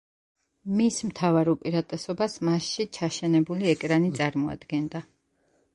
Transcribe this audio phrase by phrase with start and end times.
[0.77, 5.07] მის მთავარ უპირატესობას მასში ჩაშენებული ეკრანი წარმოადგენდა.